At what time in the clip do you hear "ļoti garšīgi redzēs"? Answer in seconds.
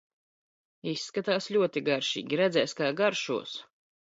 1.57-2.75